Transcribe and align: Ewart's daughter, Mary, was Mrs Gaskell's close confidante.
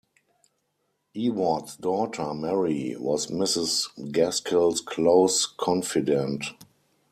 Ewart's 1.13 1.75
daughter, 1.75 2.33
Mary, 2.33 2.95
was 2.97 3.27
Mrs 3.27 3.89
Gaskell's 4.11 4.81
close 4.81 5.45
confidante. 5.45 6.55